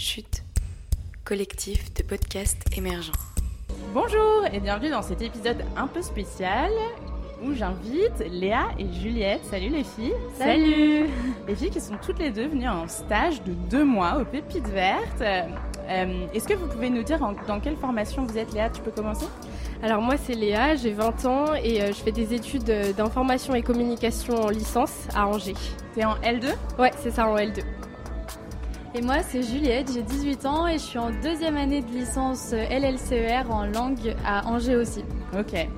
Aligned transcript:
Chute, 0.00 0.44
collectif 1.24 1.92
de 1.94 2.04
podcasts 2.04 2.62
émergents. 2.76 3.10
Bonjour 3.92 4.44
et 4.52 4.60
bienvenue 4.60 4.90
dans 4.90 5.02
cet 5.02 5.22
épisode 5.22 5.64
un 5.76 5.88
peu 5.88 6.02
spécial 6.02 6.70
où 7.42 7.52
j'invite 7.52 8.20
Léa 8.30 8.68
et 8.78 8.86
Juliette. 8.92 9.40
Salut 9.50 9.70
les 9.70 9.82
filles. 9.82 10.14
Salut. 10.36 11.06
Les 11.48 11.54
filles 11.56 11.70
qui 11.70 11.80
sont 11.80 11.96
toutes 12.00 12.20
les 12.20 12.30
deux 12.30 12.46
venues 12.46 12.68
en 12.68 12.86
stage 12.86 13.42
de 13.42 13.52
deux 13.52 13.84
mois 13.84 14.18
aux 14.20 14.24
Pépites 14.24 14.68
Vertes. 14.68 15.20
Euh, 15.20 16.26
Est-ce 16.32 16.46
que 16.46 16.54
vous 16.54 16.68
pouvez 16.68 16.90
nous 16.90 17.02
dire 17.02 17.20
en- 17.24 17.34
dans 17.48 17.58
quelle 17.58 17.76
formation 17.76 18.24
vous 18.24 18.38
êtes 18.38 18.52
Léa? 18.52 18.70
Tu 18.70 18.80
peux 18.82 18.92
commencer? 18.92 19.26
Alors 19.82 20.00
moi 20.00 20.14
c'est 20.16 20.34
Léa, 20.34 20.76
j'ai 20.76 20.92
20 20.92 21.24
ans 21.24 21.54
et 21.54 21.82
euh, 21.82 21.88
je 21.88 21.94
fais 21.94 22.12
des 22.12 22.34
études 22.34 22.94
d'information 22.96 23.52
et 23.56 23.62
communication 23.62 24.34
en 24.44 24.48
licence 24.50 24.92
à 25.12 25.26
Angers. 25.26 25.54
T'es 25.96 26.04
en 26.04 26.14
L2 26.16 26.46
Ouais, 26.78 26.92
c'est 27.02 27.10
ça 27.10 27.28
en 27.28 27.36
L2. 27.36 27.62
Et 28.94 29.02
moi, 29.02 29.16
c'est 29.22 29.42
Juliette, 29.42 29.90
j'ai 29.92 30.02
18 30.02 30.46
ans 30.46 30.66
et 30.66 30.74
je 30.74 30.82
suis 30.82 30.98
en 30.98 31.10
deuxième 31.22 31.56
année 31.56 31.82
de 31.82 31.90
licence 31.90 32.52
LLCER 32.52 33.50
en 33.50 33.66
langue 33.66 34.16
à 34.24 34.46
Angers 34.46 34.76
aussi. 34.76 35.04
Ok. 35.38 35.68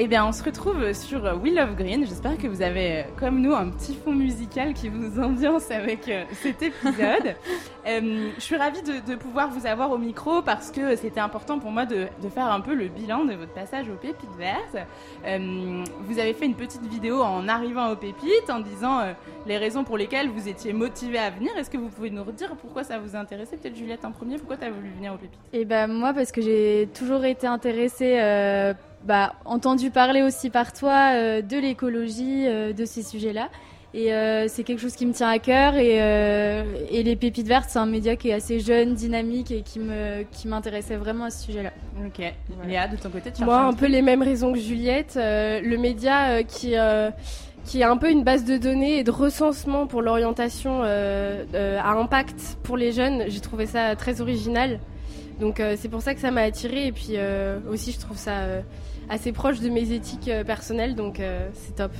Eh 0.00 0.06
bien, 0.06 0.24
on 0.24 0.30
se 0.30 0.44
retrouve 0.44 0.92
sur 0.92 1.24
We 1.42 1.52
Love 1.52 1.74
Green. 1.74 2.06
J'espère 2.06 2.38
que 2.38 2.46
vous 2.46 2.62
avez, 2.62 3.06
comme 3.18 3.40
nous, 3.40 3.52
un 3.52 3.68
petit 3.68 3.96
fond 3.96 4.12
musical 4.12 4.72
qui 4.72 4.88
vous 4.88 5.18
ambiance 5.20 5.72
avec 5.72 6.08
euh, 6.08 6.22
cet 6.34 6.62
épisode. 6.62 7.34
Euh, 7.86 8.32
je 8.36 8.40
suis 8.42 8.56
ravie 8.56 8.82
de, 8.82 9.10
de 9.10 9.16
pouvoir 9.16 9.48
vous 9.48 9.64
avoir 9.64 9.90
au 9.92 9.96
micro 9.96 10.42
parce 10.42 10.70
que 10.70 10.94
c'était 10.94 11.20
important 11.20 11.58
pour 11.58 11.70
moi 11.70 11.86
de, 11.86 12.06
de 12.22 12.28
faire 12.28 12.44
un 12.52 12.60
peu 12.60 12.74
le 12.74 12.88
bilan 12.88 13.24
de 13.24 13.32
votre 13.32 13.54
passage 13.54 13.88
aux 13.88 13.94
Pépites 13.94 14.28
Vertes. 14.36 14.86
Euh, 15.24 15.84
vous 16.00 16.18
avez 16.18 16.34
fait 16.34 16.44
une 16.44 16.56
petite 16.56 16.84
vidéo 16.84 17.22
en 17.22 17.48
arrivant 17.48 17.90
aux 17.90 17.96
Pépites 17.96 18.50
en 18.50 18.60
disant 18.60 19.00
euh, 19.00 19.12
les 19.46 19.56
raisons 19.56 19.84
pour 19.84 19.96
lesquelles 19.96 20.28
vous 20.28 20.48
étiez 20.48 20.74
motivé 20.74 21.18
à 21.18 21.30
venir. 21.30 21.56
Est-ce 21.56 21.70
que 21.70 21.78
vous 21.78 21.88
pouvez 21.88 22.10
nous 22.10 22.24
redire 22.24 22.54
pourquoi 22.56 22.84
ça 22.84 22.98
vous 22.98 23.16
intéressait? 23.16 23.56
Peut-être 23.56 23.76
Juliette 23.76 24.04
en 24.04 24.12
premier, 24.12 24.36
pourquoi 24.36 24.58
tu 24.58 24.64
as 24.64 24.70
voulu 24.70 24.90
venir 24.90 25.14
aux 25.14 25.18
Pépites 25.18 25.40
Et 25.54 25.64
ben 25.64 25.86
moi, 25.86 26.12
parce 26.12 26.30
que 26.30 26.42
j'ai 26.42 26.90
toujours 26.92 27.24
été 27.24 27.46
intéressée, 27.46 28.18
bah, 29.04 29.34
entendu 29.44 29.90
parler 29.90 30.22
aussi 30.22 30.50
par 30.50 30.72
toi 30.72 31.12
euh, 31.14 31.42
de 31.42 31.56
l'écologie, 31.56 32.46
euh, 32.46 32.72
de 32.72 32.84
ces 32.84 33.02
sujets-là. 33.02 33.48
Et 33.94 34.12
euh, 34.12 34.48
c'est 34.48 34.64
quelque 34.64 34.80
chose 34.80 34.94
qui 34.94 35.06
me 35.06 35.12
tient 35.14 35.30
à 35.30 35.38
cœur. 35.38 35.74
Et, 35.76 36.02
euh, 36.02 36.62
et 36.90 37.02
les 37.02 37.16
Pépites 37.16 37.46
Vertes, 37.46 37.70
c'est 37.70 37.78
un 37.78 37.86
média 37.86 38.16
qui 38.16 38.28
est 38.28 38.34
assez 38.34 38.60
jeune, 38.60 38.92
dynamique 38.94 39.50
et 39.50 39.62
qui 39.62 39.78
me 39.78 40.24
qui 40.30 40.46
m'intéressait 40.46 40.96
vraiment 40.96 41.24
à 41.24 41.30
ce 41.30 41.44
sujet-là. 41.46 41.72
Ok. 42.04 42.22
Léa, 42.66 42.86
de 42.86 42.96
ton 42.96 43.08
côté, 43.08 43.32
tu 43.32 43.42
Moi 43.44 43.58
un 43.58 43.72
peu 43.72 43.86
les 43.86 44.02
mêmes 44.02 44.22
raisons 44.22 44.52
que 44.52 44.58
Juliette. 44.58 45.14
euh, 45.16 45.62
le 45.62 45.78
média 45.78 46.28
euh, 46.32 46.42
qui 46.42 46.76
euh, 46.76 47.10
qui 47.64 47.80
est 47.80 47.84
un 47.84 47.96
peu 47.96 48.10
une 48.10 48.24
base 48.24 48.44
de 48.44 48.58
données 48.58 48.98
et 48.98 49.04
de 49.04 49.10
recensement 49.10 49.86
pour 49.86 50.02
l'orientation 50.02 50.80
euh, 50.84 51.44
euh, 51.54 51.80
à 51.80 51.92
impact 51.92 52.58
pour 52.62 52.76
les 52.76 52.92
jeunes. 52.92 53.24
J'ai 53.28 53.40
trouvé 53.40 53.64
ça 53.64 53.96
très 53.96 54.20
original. 54.20 54.80
Donc 55.40 55.60
euh, 55.60 55.76
c'est 55.78 55.88
pour 55.88 56.02
ça 56.02 56.14
que 56.14 56.20
ça 56.20 56.30
m'a 56.30 56.42
attirée 56.42 56.88
et 56.88 56.92
puis 56.92 57.12
euh, 57.12 57.60
aussi 57.70 57.92
je 57.92 58.00
trouve 58.00 58.16
ça 58.16 58.38
euh, 58.38 58.60
assez 59.08 59.32
proche 59.32 59.60
de 59.60 59.68
mes 59.68 59.92
éthiques 59.92 60.30
personnelles 60.46 60.94
donc 60.94 61.20
c'est 61.54 61.76
top. 61.76 61.92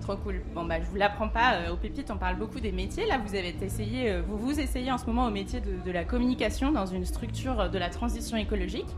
Trop 0.00 0.16
cool. 0.16 0.42
Bon 0.54 0.64
bah 0.64 0.80
je 0.80 0.86
vous 0.86 0.96
l'apprends 0.96 1.28
pas. 1.28 1.72
au 1.72 1.76
Pépites, 1.76 2.10
on 2.10 2.18
parle 2.18 2.36
beaucoup 2.36 2.60
des 2.60 2.72
métiers. 2.72 3.06
Là, 3.06 3.18
vous 3.24 3.34
avez 3.34 3.56
essayé, 3.62 4.20
vous 4.20 4.36
vous 4.36 4.60
essayez 4.60 4.92
en 4.92 4.98
ce 4.98 5.06
moment 5.06 5.26
au 5.26 5.30
métier 5.30 5.60
de, 5.60 5.90
la 5.90 6.04
communication 6.04 6.72
dans 6.72 6.84
une 6.84 7.06
structure 7.06 7.70
de 7.70 7.78
la 7.78 7.88
transition 7.88 8.36
écologique. 8.36 8.88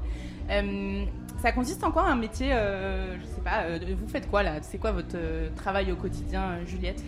Ça 0.48 1.52
consiste 1.52 1.84
en 1.84 1.92
quoi 1.92 2.06
un 2.06 2.16
métier 2.16 2.48
Je 2.50 3.24
sais 3.24 3.40
pas. 3.40 3.66
vous 3.78 4.08
faites 4.08 4.28
quoi 4.28 4.42
là? 4.42 4.60
C'est 4.62 4.78
quoi 4.78 4.90
votre 4.90 5.16
travail 5.54 5.92
au 5.92 5.96
quotidien, 5.96 6.58
Juliette? 6.66 7.00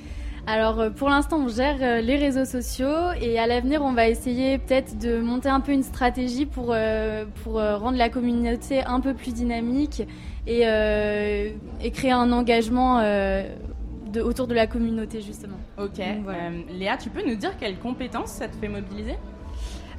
Alors 0.48 0.80
euh, 0.80 0.88
pour 0.88 1.10
l'instant, 1.10 1.40
on 1.44 1.48
gère 1.48 1.76
euh, 1.82 2.00
les 2.00 2.16
réseaux 2.16 2.46
sociaux 2.46 3.12
et 3.20 3.38
à 3.38 3.46
l'avenir, 3.46 3.82
on 3.82 3.92
va 3.92 4.08
essayer 4.08 4.56
peut-être 4.56 4.98
de 4.98 5.20
monter 5.20 5.50
un 5.50 5.60
peu 5.60 5.72
une 5.72 5.82
stratégie 5.82 6.46
pour, 6.46 6.70
euh, 6.70 7.26
pour 7.44 7.56
rendre 7.56 7.98
la 7.98 8.08
communauté 8.08 8.82
un 8.82 9.00
peu 9.00 9.12
plus 9.12 9.34
dynamique 9.34 10.04
et, 10.46 10.62
et 10.62 11.90
créer 11.90 12.12
un 12.12 12.32
engagement 12.32 13.02
de, 13.02 14.22
autour 14.22 14.46
de 14.46 14.54
la 14.54 14.66
communauté 14.66 15.20
justement. 15.20 15.58
Ok. 15.76 16.00
voilà. 16.24 16.44
Euh, 16.44 16.62
Léa, 16.78 16.96
tu 16.96 17.10
peux 17.10 17.26
nous 17.28 17.36
dire 17.36 17.58
quelles 17.60 17.78
compétences 17.78 18.30
ça 18.30 18.48
te 18.48 18.56
fait 18.56 18.68
mobiliser? 18.68 19.16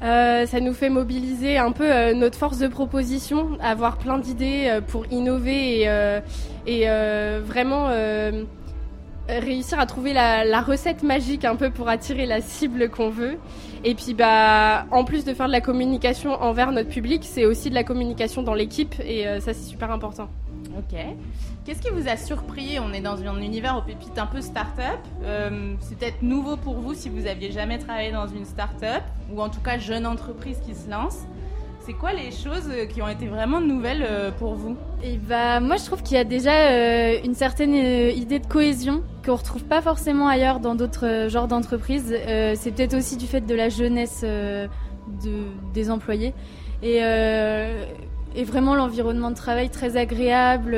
Euh, 0.01 0.45
ça 0.45 0.61
nous 0.61 0.73
fait 0.73 0.89
mobiliser 0.89 1.57
un 1.57 1.73
peu 1.73 1.83
euh, 1.83 2.13
notre 2.13 2.37
force 2.37 2.57
de 2.57 2.67
proposition, 2.67 3.57
avoir 3.61 3.97
plein 3.97 4.17
d'idées 4.17 4.67
euh, 4.69 4.81
pour 4.81 5.05
innover 5.11 5.81
et, 5.81 5.89
euh, 5.89 6.21
et 6.65 6.83
euh, 6.89 7.41
vraiment 7.43 7.87
euh, 7.89 8.45
réussir 9.39 9.79
à 9.79 9.85
trouver 9.85 10.13
la, 10.13 10.61
recette 10.61 11.03
magique 11.03 11.45
un 11.45 11.55
peu 11.55 11.69
pour 11.69 11.89
attirer 11.89 12.25
la 12.25 12.41
cible 12.41 12.89
qu'on 12.89 13.09
veut. 13.09 13.37
Et 13.83 13.95
puis 13.95 14.13
bah 14.13 14.85
en 14.91 15.05
plus 15.05 15.23
de 15.23 15.33
faire 15.33 15.47
de 15.47 15.51
la 15.51 15.61
communication 15.61 16.33
envers 16.33 16.71
notre 16.71 16.89
public, 16.89 17.23
c'est 17.23 17.45
aussi 17.45 17.69
de 17.69 17.75
la 17.75 17.83
communication 17.83 18.43
dans 18.43 18.53
l'équipe 18.53 18.95
et 18.99 19.25
euh, 19.25 19.39
ça 19.39 19.53
c'est 19.53 19.69
super 19.69 19.91
important. 19.91 20.29
Ok. 20.77 20.99
Qu'est-ce 21.65 21.81
qui 21.81 21.89
vous 21.89 22.09
a 22.09 22.17
surpris? 22.17 22.79
On 22.79 22.91
est 22.93 23.01
dans 23.01 23.21
un 23.23 23.41
univers 23.41 23.77
aux 23.77 23.81
pépites 23.81 24.17
un 24.17 24.25
peu 24.25 24.41
start-up. 24.41 24.99
Euh, 25.23 25.75
c'est 25.79 25.97
peut-être 25.97 26.21
nouveau 26.21 26.57
pour 26.57 26.75
vous 26.75 26.93
si 26.93 27.09
vous 27.09 27.27
aviez 27.27 27.51
jamais 27.51 27.77
travaillé 27.77 28.11
dans 28.11 28.27
une 28.27 28.45
start-up 28.45 29.03
ou 29.31 29.41
en 29.41 29.49
tout 29.49 29.61
cas 29.61 29.77
jeune 29.77 30.05
entreprise 30.05 30.59
qui 30.65 30.75
se 30.75 30.89
lance. 30.89 31.25
C'est 31.89 31.95
quoi 31.95 32.13
les 32.13 32.29
choses 32.29 32.69
euh, 32.69 32.85
qui 32.85 33.01
ont 33.01 33.07
été 33.07 33.25
vraiment 33.25 33.59
nouvelles 33.59 34.05
euh, 34.07 34.29
pour 34.29 34.53
vous 34.53 34.77
Et 35.01 35.17
bah 35.17 35.59
moi 35.59 35.75
je 35.75 35.85
trouve 35.85 36.03
qu'il 36.03 36.17
y 36.17 36.19
a 36.19 36.23
déjà 36.23 36.51
euh, 36.51 37.17
une 37.25 37.33
certaine 37.33 37.73
idée 37.73 38.37
de 38.37 38.45
cohésion 38.45 39.01
qu'on 39.25 39.35
retrouve 39.35 39.63
pas 39.63 39.81
forcément 39.81 40.27
ailleurs 40.27 40.59
dans 40.59 40.75
d'autres 40.75 41.25
genres 41.29 41.47
d'entreprises. 41.47 42.15
C'est 42.53 42.75
peut-être 42.75 42.93
aussi 42.93 43.17
du 43.17 43.25
fait 43.25 43.41
de 43.41 43.55
la 43.55 43.69
jeunesse 43.69 44.21
de, 44.23 44.67
des 45.73 45.89
employés 45.89 46.35
et, 46.83 46.97
et 46.97 48.43
vraiment 48.43 48.75
l'environnement 48.75 49.31
de 49.31 49.35
travail 49.35 49.71
très 49.71 49.97
agréable. 49.97 50.77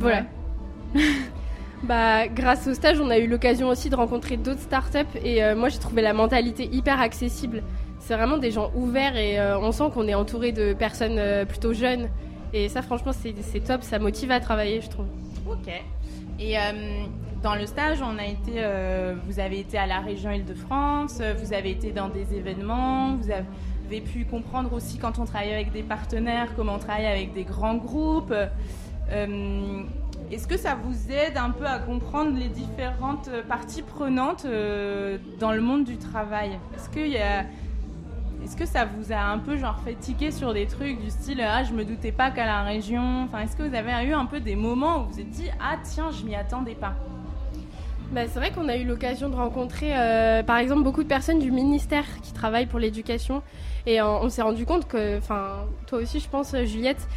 voilà. 0.00 0.24
Bah, 1.84 2.26
grâce 2.26 2.66
au 2.66 2.74
stage, 2.74 3.00
on 3.00 3.08
a 3.08 3.18
eu 3.18 3.28
l'occasion 3.28 3.68
aussi 3.68 3.88
de 3.88 3.94
rencontrer 3.94 4.36
d'autres 4.36 4.60
startups 4.60 5.16
et 5.22 5.44
euh, 5.44 5.54
moi 5.54 5.68
j'ai 5.68 5.78
trouvé 5.78 6.02
la 6.02 6.12
mentalité 6.12 6.68
hyper 6.72 7.00
accessible. 7.00 7.62
C'est 8.00 8.14
vraiment 8.16 8.38
des 8.38 8.50
gens 8.50 8.70
ouverts 8.74 9.16
et 9.16 9.38
euh, 9.38 9.58
on 9.58 9.72
sent 9.72 9.90
qu'on 9.92 10.08
est 10.08 10.14
entouré 10.14 10.52
de 10.52 10.72
personnes 10.72 11.18
euh, 11.18 11.44
plutôt 11.44 11.72
jeunes. 11.72 12.08
Et 12.52 12.68
ça, 12.68 12.80
franchement, 12.80 13.12
c'est 13.12 13.60
top, 13.60 13.82
ça 13.82 13.98
motive 13.98 14.30
à 14.30 14.40
travailler, 14.40 14.80
je 14.80 14.88
trouve. 14.88 15.06
Ok. 15.50 15.68
Et 16.38 16.58
euh, 16.58 16.62
dans 17.42 17.54
le 17.54 17.66
stage, 17.66 17.98
on 18.00 18.16
a 18.18 18.24
été, 18.24 18.64
vous 19.26 19.38
avez 19.38 19.60
été 19.60 19.76
à 19.76 19.86
la 19.86 20.00
région 20.00 20.30
Île-de-France, 20.30 21.20
vous 21.42 21.52
avez 21.52 21.70
été 21.70 21.90
dans 21.90 22.08
des 22.08 22.34
événements, 22.34 23.16
vous 23.16 23.30
avez 23.30 24.00
pu 24.00 24.24
comprendre 24.24 24.72
aussi 24.72 24.96
quand 24.96 25.18
on 25.18 25.26
travaille 25.26 25.52
avec 25.52 25.72
des 25.72 25.82
partenaires, 25.82 26.48
comment 26.56 26.76
on 26.76 26.78
travaille 26.78 27.06
avec 27.06 27.34
des 27.34 27.44
grands 27.44 27.76
groupes. 27.76 28.34
Est-ce 29.10 30.48
que 30.48 30.56
ça 30.56 30.74
vous 30.82 31.12
aide 31.12 31.36
un 31.36 31.50
peu 31.50 31.66
à 31.66 31.78
comprendre 31.78 32.38
les 32.38 32.48
différentes 32.48 33.28
parties 33.46 33.82
prenantes 33.82 34.46
dans 35.38 35.52
le 35.52 35.60
monde 35.60 35.84
du 35.84 35.98
travail? 35.98 36.58
Est-ce 36.74 36.88
qu'il 36.88 37.08
y 37.08 37.18
a 37.18 37.44
est-ce 38.42 38.56
que 38.56 38.66
ça 38.66 38.84
vous 38.84 39.12
a 39.12 39.18
un 39.18 39.38
peu 39.38 39.56
genre 39.56 39.78
fait 39.84 39.94
tiquer 39.94 40.30
sur 40.30 40.54
des 40.54 40.66
trucs 40.66 41.00
du 41.00 41.10
style 41.10 41.40
ah 41.40 41.64
je 41.64 41.72
me 41.72 41.84
doutais 41.84 42.12
pas 42.12 42.30
qu'à 42.30 42.46
la 42.46 42.62
région? 42.62 43.24
Enfin 43.24 43.40
est-ce 43.40 43.56
que 43.56 43.62
vous 43.62 43.74
avez 43.74 44.06
eu 44.06 44.12
un 44.12 44.26
peu 44.26 44.40
des 44.40 44.56
moments 44.56 45.00
où 45.00 45.04
vous 45.04 45.12
vous 45.12 45.20
êtes 45.20 45.30
dit 45.30 45.48
ah 45.60 45.76
tiens 45.82 46.10
je 46.10 46.24
m'y 46.24 46.34
attendais 46.34 46.74
pas? 46.74 46.94
Bah, 48.10 48.22
c'est 48.26 48.38
vrai 48.38 48.50
qu'on 48.50 48.68
a 48.68 48.76
eu 48.76 48.84
l'occasion 48.84 49.28
de 49.28 49.36
rencontrer, 49.36 49.90
euh, 49.92 50.42
par 50.42 50.56
exemple, 50.56 50.82
beaucoup 50.82 51.02
de 51.02 51.08
personnes 51.08 51.40
du 51.40 51.50
ministère 51.50 52.06
qui 52.22 52.32
travaillent 52.32 52.64
pour 52.64 52.78
l'éducation. 52.78 53.42
Et 53.88 54.02
euh, 54.02 54.06
on 54.06 54.28
s'est 54.28 54.42
rendu 54.42 54.66
compte 54.66 54.86
que, 54.86 55.16
enfin, 55.16 55.64
toi 55.86 56.00
aussi, 56.00 56.20
je 56.20 56.28
pense, 56.28 56.54
Juliette, 56.64 57.08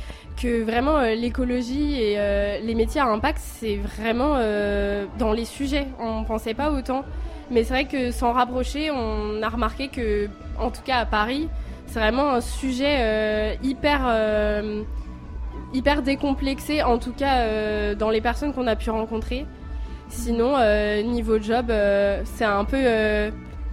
que 0.42 0.64
vraiment 0.64 1.00
euh, 1.00 1.16
l'écologie 1.16 2.02
et 2.02 2.16
euh, 2.18 2.59
les 2.62 2.76
métiers 2.76 3.02
à 3.02 3.08
impact, 3.08 3.40
c'est 3.42 3.76
vraiment 3.76 4.36
dans 5.20 5.34
les 5.34 5.44
sujets. 5.44 5.88
On 6.00 6.24
pensait 6.24 6.54
pas 6.54 6.72
autant. 6.72 7.04
Mais 7.52 7.66
c'est 7.66 7.74
vrai 7.74 7.86
que 7.86 8.12
sans 8.12 8.32
rapprocher, 8.32 8.90
on 8.90 9.44
a 9.44 9.50
remarqué 9.50 9.90
que, 9.90 10.29
en 10.58 10.72
tout 10.72 10.82
cas 10.82 11.00
à 11.00 11.06
Paris, 11.06 11.50
c'est 11.88 12.00
vraiment 12.00 12.29
un 12.29 12.40
sujet 12.40 13.58
hyper, 13.62 14.09
hyper 15.74 16.02
décomplexé, 16.03 16.84
en 16.84 16.97
tout 16.97 17.12
cas 17.12 17.94
dans 17.96 18.09
les 18.09 18.22
personnes 18.22 18.53
qu'on 18.53 18.67
a 18.67 18.78
pu 18.78 18.90
rencontrer. 18.90 19.46
Sinon, 20.08 20.56
niveau 21.03 21.38
job, 21.41 21.74
c'est 22.24 22.46
un 22.46 22.64
peu 22.64 22.82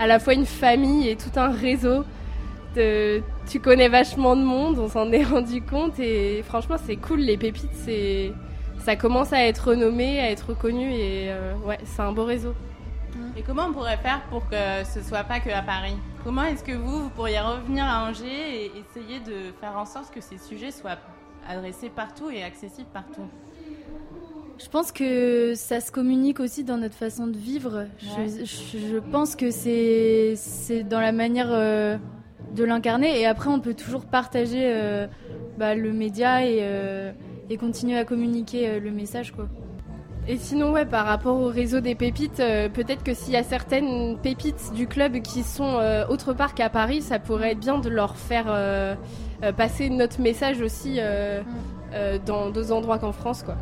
à 0.01 0.07
la 0.09 0.19
fois 0.19 0.35
une 0.35 0.47
famille 0.47 1.09
et 1.09 1.15
tout 1.15 1.39
un 1.39 1.53
réseau. 1.53 2.05
De, 2.75 3.23
tu 3.49 3.61
connais 3.61 3.89
vachement 3.89 4.37
de 4.37 4.43
monde, 4.43 4.79
on 4.79 4.89
s'en 4.89 5.11
est 5.13 5.25
rendu 5.35 5.63
compte 5.63 5.99
et 5.99 6.43
franchement 6.43 6.77
c'est 6.85 6.97
cool. 6.97 7.21
Les 7.21 7.37
pépites, 7.37 7.71
c'est 7.75 8.33
ça 8.81 8.95
commence 8.97 9.33
à 9.33 9.45
être 9.47 9.71
renommé, 9.71 10.21
à 10.21 10.31
être 10.31 10.51
reconnu 10.51 10.93
et 10.93 11.31
euh, 11.31 11.55
ouais, 11.67 11.79
c'est 11.85 12.03
un 12.03 12.13
beau 12.13 12.25
réseau. 12.25 12.55
et 13.37 13.43
comment 13.43 13.67
on 13.69 13.73
pourrait 13.73 13.97
faire 13.99 14.23
pour 14.31 14.49
que 14.49 14.57
ce 14.85 15.03
soit 15.03 15.25
pas 15.25 15.41
que 15.41 15.51
à 15.51 15.63
Paris? 15.63 15.97
Comment 16.25 16.45
est-ce 16.45 16.63
que 16.63 16.73
vous 16.73 17.05
vous 17.05 17.11
pourriez 17.11 17.41
revenir 17.41 17.85
à 17.85 18.09
Angers 18.09 18.27
et 18.65 18.67
essayer 18.67 19.21
de 19.21 19.53
faire 19.61 19.77
en 19.77 19.85
sorte 19.87 20.13
que 20.15 20.21
ces 20.21 20.39
sujets 20.39 20.71
soient 20.71 20.99
adressés 21.49 21.89
partout 21.89 22.31
et 22.31 22.43
accessibles 22.43 22.89
partout? 22.93 23.27
Je 24.59 24.69
pense 24.69 24.91
que 24.91 25.55
ça 25.55 25.81
se 25.81 25.93
communique 25.93 26.41
aussi 26.41 26.65
dans 26.65 26.77
notre 26.79 26.97
façon 26.97 27.29
de 27.29 27.37
vivre. 27.39 27.87
Je, 27.99 28.45
je- 28.45 28.79
je 28.89 28.97
pense 28.99 29.37
que 29.37 29.51
c'est 29.53 30.35
c'est 30.37 30.83
dans 30.83 31.01
la 31.01 31.13
manière 31.13 31.47
euh, 31.51 31.97
de 32.55 32.65
l'incarner. 32.65 33.21
Et 33.21 33.27
après, 33.27 33.49
on 33.51 33.61
peut 33.61 33.75
toujours 33.75 34.05
partager 34.05 34.63
euh, 34.65 35.07
bah, 35.59 35.75
le 35.75 35.93
média 35.93 36.45
et, 36.45 36.59
euh, 36.61 37.13
et 37.51 37.57
continuer 37.57 37.97
à 37.99 38.05
communiquer 38.05 38.69
euh, 38.69 38.81
le 38.81 38.91
message. 38.91 39.33
Quoi. 39.33 39.47
Et 40.27 40.37
sinon, 40.37 40.73
ouais, 40.73 40.85
par 40.85 41.07
rapport 41.07 41.41
au 41.41 41.49
réseau 41.49 41.81
des 41.81 41.95
pépites, 41.95 42.41
euh, 42.41 42.69
peut-être 42.69 43.03
que 43.03 43.15
s'il 43.15 43.33
y 43.33 43.37
a 43.37 43.43
certaines 43.43 44.19
pépites 44.19 44.73
du 44.75 44.87
club 44.87 45.23
qui 45.23 45.43
sont 45.43 45.79
euh, 45.79 46.07
autre 46.09 46.35
part 46.35 46.55
qu'à 46.55 46.69
Paris, 46.69 47.01
ça 47.01 47.19
pourrait 47.19 47.53
être 47.53 47.61
bien 47.61 47.79
de 47.79 47.89
leur 47.89 48.17
faire 48.17 48.47
passer 49.57 49.89
notre 49.89 50.21
message 50.21 50.61
aussi 50.61 50.97
euh, 50.99 51.43
euh, 51.95 52.19
dans 52.25 52.51
d'autres 52.51 52.73
endroits 52.73 52.99
qu'en 52.99 53.13
France, 53.13 53.43
quoi. 53.43 53.57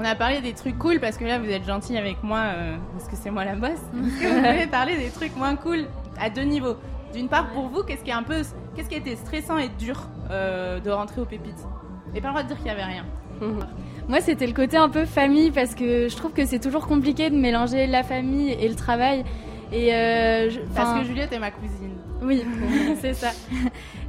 On 0.00 0.04
a 0.04 0.14
parlé 0.14 0.40
des 0.40 0.52
trucs 0.52 0.78
cool 0.78 1.00
parce 1.00 1.16
que 1.16 1.24
là 1.24 1.40
vous 1.40 1.50
êtes 1.50 1.66
gentil 1.66 1.96
avec 1.96 2.22
moi 2.22 2.38
euh, 2.38 2.76
parce 2.92 3.08
que 3.08 3.16
c'est 3.16 3.30
moi 3.30 3.44
la 3.44 3.56
boss. 3.56 3.70
Est-ce 3.70 4.22
que 4.22 4.28
vous 4.28 4.36
pouvez 4.52 4.66
parler 4.68 4.96
des 4.96 5.10
trucs 5.10 5.36
moins 5.36 5.56
cool 5.56 5.86
à 6.20 6.30
deux 6.30 6.42
niveaux 6.42 6.76
D'une 7.12 7.28
part 7.28 7.48
pour 7.50 7.68
vous, 7.68 7.82
qu'est-ce 7.82 8.04
qui 8.04 8.10
est 8.10 8.14
un 8.14 8.22
peu, 8.22 8.42
qu'est-ce 8.76 8.88
qui 8.88 8.94
a 8.94 8.98
été 8.98 9.16
stressant 9.16 9.58
et 9.58 9.68
dur 9.78 10.08
euh, 10.30 10.78
de 10.80 10.90
rentrer 10.90 11.20
aux 11.20 11.24
pépites 11.24 11.66
Et 12.14 12.20
pas 12.20 12.28
le 12.28 12.32
droit 12.34 12.42
de 12.42 12.48
dire 12.48 12.56
qu'il 12.58 12.66
y 12.66 12.70
avait 12.70 12.84
rien. 12.84 13.04
Moi, 14.08 14.20
c'était 14.20 14.46
le 14.46 14.52
côté 14.52 14.76
un 14.76 14.88
peu 14.88 15.04
famille 15.04 15.50
parce 15.50 15.74
que 15.74 16.08
je 16.08 16.16
trouve 16.16 16.32
que 16.32 16.44
c'est 16.46 16.58
toujours 16.58 16.86
compliqué 16.86 17.30
de 17.30 17.36
mélanger 17.36 17.86
la 17.86 18.02
famille 18.02 18.50
et 18.52 18.68
le 18.68 18.74
travail. 18.74 19.24
Et 19.72 19.92
euh, 19.94 20.48
je- 20.50 20.60
Parce 20.74 20.98
que 20.98 21.04
Juliette 21.04 21.32
est 21.32 21.38
ma 21.38 21.50
cousine. 21.50 21.92
Oui, 22.22 22.42
c'est 23.00 23.12
ça. 23.14 23.28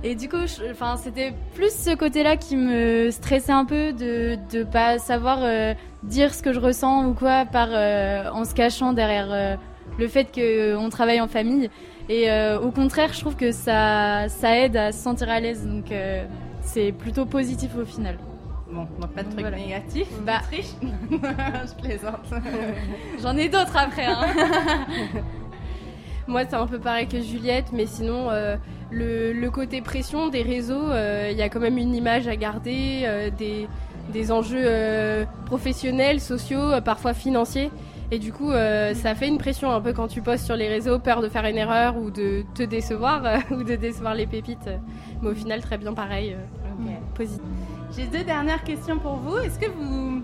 Et 0.04 0.16
du 0.16 0.30
coup, 0.30 0.38
enfin, 0.72 0.96
c'était 0.98 1.34
plus 1.54 1.72
ce 1.76 1.96
côté-là 1.96 2.38
qui 2.38 2.56
me 2.56 3.12
stressait 3.12 3.52
un 3.52 3.66
peu 3.66 3.92
de 3.94 4.38
de 4.52 4.64
pas 4.64 4.98
savoir 5.00 5.40
euh, 5.42 5.74
dire 6.04 6.34
ce 6.34 6.42
que 6.42 6.54
je 6.54 6.60
ressens 6.60 7.06
ou 7.06 7.14
quoi 7.14 7.46
par 7.46 7.68
euh, 7.72 8.30
en 8.32 8.46
se 8.46 8.56
cachant 8.56 8.94
derrière 8.94 9.58
le 10.00 10.08
fait 10.08 10.28
qu'on 10.34 10.90
travaille 10.90 11.20
en 11.22 11.28
famille. 11.28 11.70
Et 12.10 12.30
euh, 12.32 12.60
au 12.60 12.72
contraire, 12.72 13.14
je 13.14 13.20
trouve 13.20 13.36
que 13.36 13.52
ça 13.52 14.28
ça 14.30 14.58
aide 14.58 14.76
à 14.76 14.92
se 14.92 15.02
sentir 15.04 15.30
à 15.30 15.40
l'aise. 15.40 15.66
Donc 15.68 15.92
euh, 15.92 16.26
c'est 16.62 16.92
plutôt 16.92 17.26
positif 17.26 17.70
au 17.80 17.86
final. 17.86 18.18
Bon, 18.72 18.88
donc 19.00 19.12
pas 19.14 19.22
de 19.24 19.30
trucs 19.30 19.42
Voilà. 19.42 19.58
négatifs. 19.58 20.08
Bah. 20.26 20.40
triche. 20.44 20.72
je 20.82 21.82
plaisante. 21.82 22.26
J'en 23.22 23.38
ai 23.38 23.48
d'autres 23.48 23.78
après. 23.78 24.06
Hein. 24.06 24.26
Moi, 26.28 26.42
c'est 26.48 26.56
un 26.56 26.68
peu 26.68 26.78
pareil 26.80 27.08
que 27.08 27.20
Juliette, 27.22 27.72
mais 27.74 27.88
sinon, 27.88 28.30
euh, 28.30 28.56
le, 28.92 29.34
le 29.34 29.52
côté 29.52 29.82
pression 29.82 30.28
des 30.30 30.44
réseaux, 30.44 30.90
il 31.30 31.36
y 31.36 31.42
a 31.42 31.50
quand 31.50 31.60
même 31.60 31.80
une 31.80 31.96
image 31.96 32.28
à 32.28 32.36
garder, 32.36 33.32
des, 33.36 33.68
des 34.14 34.32
enjeux 34.32 35.26
professionnels, 35.48 36.22
sociaux, 36.22 36.80
parfois 36.86 37.16
financiers. 37.16 37.72
Et 38.12 38.18
du 38.18 38.34
coup, 38.34 38.52
euh, 38.52 38.94
ça 38.96 39.14
fait 39.14 39.28
une 39.28 39.38
pression 39.38 39.72
un 39.72 39.80
peu 39.82 39.94
quand 39.94 40.08
tu 40.08 40.22
postes 40.22 40.46
sur 40.46 40.56
les 40.56 40.68
réseaux, 40.68 40.98
peur 40.98 41.22
de 41.22 41.30
faire 41.30 41.46
une 41.46 41.58
erreur 41.58 41.96
ou 41.98 42.10
de 42.10 42.44
te 42.56 42.64
décevoir, 42.64 43.24
euh, 43.26 43.38
ou 43.56 43.64
de 43.64 43.76
décevoir 43.76 44.16
les 44.16 44.26
pépites. 44.26 44.70
Mais 45.22 45.30
au 45.30 45.36
final, 45.36 45.62
très 45.62 45.78
bien 45.78 45.94
pareil, 45.94 46.34
euh, 46.34 46.70
Ok. 46.80 47.14
positif. 47.16 47.42
J'ai 47.96 48.08
deux 48.08 48.24
dernières 48.24 48.64
questions 48.64 48.98
pour 48.98 49.16
vous. 49.18 49.38
Est-ce 49.38 49.60
que 49.60 49.70
vous, 49.70 50.22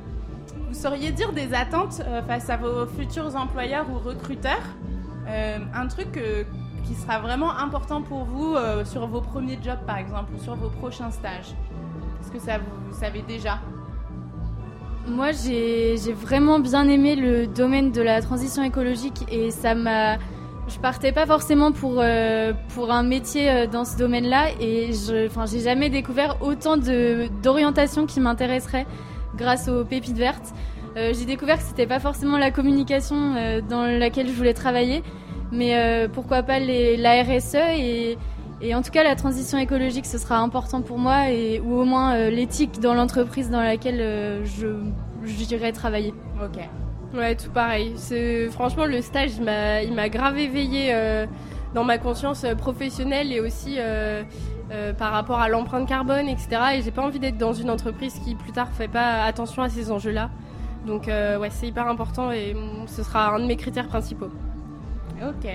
vous 0.67 0.73
sauriez 0.73 1.11
dire 1.11 1.31
des 1.31 1.53
attentes 1.53 2.01
euh, 2.07 2.21
face 2.23 2.49
à 2.49 2.57
vos 2.57 2.85
futurs 2.87 3.35
employeurs 3.35 3.85
ou 3.91 3.99
recruteurs 3.99 4.65
Euh, 5.27 5.57
Un 5.73 5.87
truc 5.87 6.17
euh, 6.17 6.43
qui 6.85 6.93
sera 6.95 7.19
vraiment 7.19 7.51
important 7.57 8.01
pour 8.03 8.25
vous 8.25 8.55
euh, 8.55 8.85
sur 8.85 9.05
vos 9.07 9.21
premiers 9.21 9.57
jobs, 9.63 9.83
par 9.87 9.97
exemple, 9.97 10.31
ou 10.35 10.39
sur 10.43 10.55
vos 10.55 10.69
prochains 10.69 11.11
stages? 11.11 11.53
Est-ce 12.21 12.31
que 12.31 12.39
ça 12.39 12.57
vous, 12.57 12.65
vous 12.91 12.99
savez 12.99 13.21
déjà? 13.27 13.59
Moi, 15.07 15.31
j'ai 15.33 15.95
vraiment 16.13 16.59
bien 16.59 16.87
aimé 16.87 17.15
le 17.15 17.45
domaine 17.45 17.91
de 17.91 18.01
la 18.01 18.21
transition 18.21 18.63
écologique 18.63 19.23
et 19.31 19.51
ça 19.51 19.75
m'a. 19.75 20.17
Je 20.67 20.79
partais 20.79 21.11
pas 21.11 21.27
forcément 21.27 21.71
pour 21.71 21.97
euh, 21.99 22.53
pour 22.73 22.91
un 22.91 23.03
métier 23.03 23.51
euh, 23.51 23.67
dans 23.67 23.85
ce 23.85 23.97
domaine-là 23.97 24.47
et 24.59 24.93
je, 24.93 25.29
j'ai 25.51 25.59
jamais 25.59 25.91
découvert 25.91 26.41
autant 26.41 26.75
de 26.77 27.27
d'orientations 27.43 28.07
qui 28.07 28.19
m'intéresseraient 28.19 28.87
grâce 29.35 29.67
aux 29.67 29.85
pépites 29.85 30.17
vertes. 30.17 30.55
Euh, 30.97 31.13
j'ai 31.13 31.25
découvert 31.25 31.57
que 31.57 31.63
c'était 31.63 31.85
pas 31.85 31.99
forcément 31.99 32.39
la 32.39 32.49
communication 32.49 33.35
dans 33.69 33.85
laquelle 33.85 34.27
je 34.27 34.33
voulais 34.33 34.55
travailler, 34.55 35.03
mais 35.51 36.07
pourquoi 36.13 36.41
pas 36.41 36.57
les, 36.57 36.97
la 36.97 37.21
RSE 37.21 37.55
et 37.77 38.17
et 38.61 38.73
en 38.73 38.81
tout 38.81 38.91
cas, 38.91 39.03
la 39.03 39.15
transition 39.15 39.57
écologique, 39.57 40.05
ce 40.05 40.17
sera 40.17 40.39
important 40.39 40.81
pour 40.81 40.97
moi, 40.97 41.29
et, 41.29 41.59
ou 41.59 41.73
au 41.75 41.85
moins 41.85 42.15
euh, 42.15 42.29
l'éthique 42.29 42.79
dans 42.79 42.93
l'entreprise 42.93 43.49
dans 43.49 43.61
laquelle 43.61 43.99
euh, 43.99 44.45
je 44.45 44.67
j'irai 45.25 45.71
travailler. 45.71 46.13
Ok. 46.43 46.59
Ouais, 47.13 47.35
tout 47.35 47.49
pareil. 47.49 47.93
C'est 47.95 48.49
franchement 48.49 48.85
le 48.85 49.01
stage, 49.01 49.31
il 49.37 49.43
m'a, 49.43 49.81
il 49.83 49.93
m'a 49.93 50.09
grave 50.09 50.37
éveillé 50.37 50.89
euh, 50.93 51.25
dans 51.73 51.83
ma 51.83 51.97
conscience 51.97 52.43
euh, 52.43 52.55
professionnelle 52.55 53.31
et 53.31 53.39
aussi 53.39 53.75
euh, 53.77 54.23
euh, 54.71 54.93
par 54.93 55.11
rapport 55.11 55.39
à 55.39 55.49
l'empreinte 55.49 55.87
carbone, 55.87 56.27
etc. 56.27 56.47
Et 56.75 56.81
j'ai 56.81 56.91
pas 56.91 57.03
envie 57.03 57.19
d'être 57.19 57.37
dans 57.37 57.53
une 57.53 57.69
entreprise 57.69 58.19
qui 58.23 58.35
plus 58.35 58.51
tard 58.51 58.69
fait 58.71 58.87
pas 58.87 59.23
attention 59.23 59.61
à 59.63 59.69
ces 59.69 59.91
enjeux-là. 59.91 60.29
Donc 60.85 61.07
euh, 61.07 61.39
ouais, 61.39 61.49
c'est 61.49 61.67
hyper 61.67 61.87
important 61.87 62.31
et 62.31 62.55
ce 62.87 63.03
sera 63.03 63.33
un 63.33 63.39
de 63.39 63.45
mes 63.45 63.55
critères 63.55 63.87
principaux. 63.87 64.29
Ok. 65.21 65.49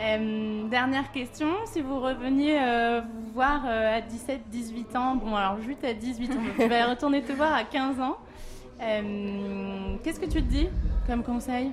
Euh, 0.00 0.66
dernière 0.68 1.12
question, 1.12 1.48
si 1.66 1.82
vous 1.82 2.00
reveniez 2.00 2.58
euh, 2.58 3.02
vous 3.02 3.32
voir 3.34 3.64
euh, 3.66 3.98
à 3.98 4.00
17-18 4.00 4.96
ans, 4.96 5.16
bon 5.16 5.36
alors 5.36 5.60
juste 5.60 5.84
à 5.84 5.92
18 5.92 6.30
ans, 6.30 6.34
tu 6.58 6.68
vas 6.68 6.86
retourner 6.86 7.20
te 7.22 7.32
voir 7.32 7.52
à 7.52 7.64
15 7.64 8.00
ans, 8.00 8.16
qu'est-ce 10.02 10.18
que 10.18 10.24
tu 10.24 10.42
te 10.42 10.48
dis 10.48 10.68
comme 11.06 11.22
conseil? 11.22 11.72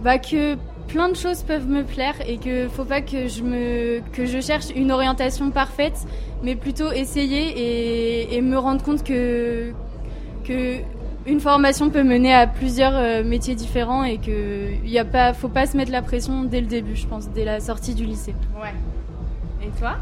Bah 0.00 0.18
que 0.18 0.56
plein 0.88 1.10
de 1.10 1.16
choses 1.16 1.42
peuvent 1.42 1.68
me 1.68 1.84
plaire 1.84 2.14
et 2.26 2.38
que 2.38 2.66
faut 2.68 2.86
pas 2.86 3.02
que 3.02 3.28
je 3.28 3.42
me 3.42 4.00
cherche 4.40 4.70
une 4.74 4.90
orientation 4.90 5.50
parfaite, 5.50 6.06
mais 6.42 6.56
plutôt 6.56 6.92
essayer 6.92 8.34
et, 8.34 8.40
me 8.40 8.56
rendre 8.56 8.82
compte 8.82 9.04
que 9.04 9.74
une 11.26 11.40
formation 11.40 11.90
peut 11.90 12.02
mener 12.02 12.34
à 12.34 12.46
plusieurs 12.46 12.94
euh, 12.94 13.24
métiers 13.24 13.54
différents 13.54 14.04
et 14.04 14.18
a 14.98 15.04
pas 15.04 15.32
faut 15.32 15.48
pas 15.48 15.66
se 15.66 15.76
mettre 15.76 15.92
la 15.92 16.02
pression 16.02 16.44
dès 16.44 16.60
le 16.60 16.66
début, 16.66 16.96
je 16.96 17.06
pense, 17.06 17.28
dès 17.30 17.44
la 17.44 17.60
sortie 17.60 17.94
du 17.94 18.04
lycée. 18.04 18.34
Ouais. 18.60 18.74
Et 19.62 19.70
toi? 19.78 19.96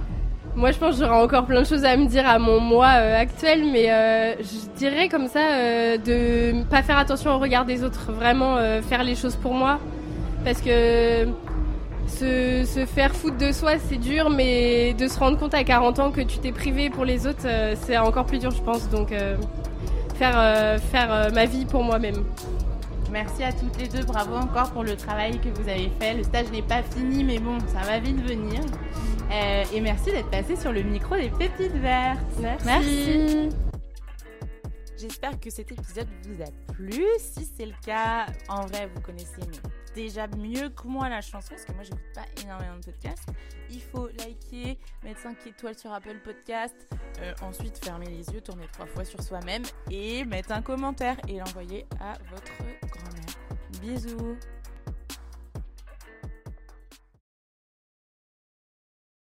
Moi, 0.55 0.71
je 0.71 0.79
pense 0.79 0.99
que 0.99 1.05
j'aurai 1.05 1.23
encore 1.23 1.47
plein 1.47 1.63
de 1.63 1.67
choses 1.67 1.85
à 1.85 1.97
me 1.97 2.07
dire 2.07 2.29
à 2.29 2.39
mon 2.39 2.61
moi 2.61 2.89
euh, 2.97 3.19
actuel, 3.19 3.65
mais 3.73 3.91
euh, 3.91 4.35
je 4.41 4.79
dirais 4.79 5.09
comme 5.09 5.27
ça 5.27 5.41
euh, 5.41 5.97
de 5.97 6.63
pas 6.65 6.83
faire 6.83 6.99
attention 6.99 7.31
au 7.31 7.39
regard 7.39 7.65
des 7.65 7.83
autres, 7.83 8.13
vraiment 8.13 8.57
faire 8.83 9.03
les 9.03 9.15
choses 9.15 9.37
pour 9.37 9.55
moi, 9.55 9.79
parce 10.45 10.61
que 10.61 11.27
se, 12.07 12.65
se 12.67 12.85
faire 12.85 13.15
foutre 13.15 13.39
de 13.39 13.51
soi, 13.51 13.73
c'est 13.79 13.97
dur, 13.97 14.29
mais 14.29 14.93
de 14.93 15.09
se 15.09 15.19
rendre 15.19 15.39
compte 15.39 15.55
à 15.55 15.65
40 15.65 15.99
ans 16.01 16.11
que 16.11 16.21
tu 16.21 16.39
t'es 16.39 16.53
privé 16.53 16.91
pour 16.91 17.07
les 17.07 17.27
autres, 17.27 17.47
c'est 17.87 17.97
encore 17.97 18.27
plus 18.27 18.39
dur, 18.39 18.51
je 18.51 18.61
pense. 18.61 18.91
Donc, 18.91 19.15
faire, 20.23 20.39
euh, 20.39 20.79
faire 20.79 21.13
euh, 21.13 21.31
ma 21.31 21.47
vie 21.47 21.65
pour 21.65 21.83
moi-même. 21.83 22.25
Merci 23.11 23.43
à 23.43 23.53
toutes 23.53 23.77
les 23.79 23.89
deux, 23.89 24.05
bravo 24.05 24.37
encore 24.37 24.71
pour 24.71 24.85
le 24.85 24.97
travail 24.97 25.39
que 25.41 25.49
vous 25.49 25.69
avez 25.69 25.91
fait. 26.01 26.15
Le 26.15 26.23
stage 26.23 26.51
n'est 26.53 26.63
pas 26.63 26.83
fini, 26.83 27.25
mais 27.25 27.41
bon, 27.41 27.59
ça 27.67 27.81
va 27.81 27.99
vite 27.99 28.23
venir. 28.23 28.61
Euh, 29.33 29.65
et 29.75 29.81
merci 29.81 30.13
d'être 30.13 30.31
passé 30.31 30.55
sur 30.55 30.73
le 30.73 30.83
micro 30.83 31.17
des 31.17 31.29
Pépites 31.31 31.75
Vertes. 31.75 32.21
Merci. 32.65 33.49
J'espère 34.97 35.41
que 35.41 35.51
cet 35.51 35.73
épisode 35.73 36.07
vous 36.29 36.41
a 36.41 36.73
plu. 36.73 37.05
Si 37.19 37.45
c'est 37.57 37.67
le 37.67 37.75
cas, 37.85 38.27
en 38.49 38.67
vrai, 38.67 38.89
vous 38.95 39.01
connaissez 39.01 39.41
mais 39.41 39.59
déjà 39.95 40.27
mieux 40.29 40.69
que 40.71 40.87
moi 40.87 41.09
la 41.09 41.21
chanson, 41.21 41.51
parce 41.51 41.65
que 41.65 41.73
moi, 41.73 41.83
j'écoute 41.83 42.13
pas 42.15 42.25
énormément 42.43 42.77
de 42.77 42.85
podcasts. 42.85 43.29
Il 43.71 43.81
faut 43.81 44.09
liker, 44.09 44.79
mettre 45.03 45.21
5 45.21 45.47
étoiles 45.47 45.79
sur 45.79 45.93
Apple 45.93 46.19
Podcast, 46.25 46.75
euh, 47.21 47.33
ensuite 47.43 47.83
fermer 47.85 48.07
les 48.07 48.29
yeux, 48.31 48.41
tourner 48.41 48.67
trois 48.73 48.87
fois 48.87 49.05
sur 49.05 49.23
soi-même 49.23 49.63
et 49.91 50.25
mettre 50.25 50.53
un 50.53 50.63
commentaire 50.63 51.17
et 51.29 51.39
l'envoyer 51.39 51.87
à 52.01 52.15
votre 52.31 52.53
grand-mère. 52.91 53.37
Bisous 53.81 54.37